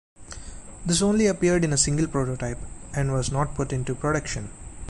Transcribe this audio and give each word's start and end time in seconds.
This 0.83 1.03
only 1.03 1.27
appeared 1.27 1.63
in 1.63 1.71
a 1.73 1.77
single 1.77 2.07
prototype 2.07 2.57
and 2.95 3.11
was 3.13 3.31
not 3.31 3.53
put 3.53 3.71
into 3.71 3.93
production. 3.93 4.49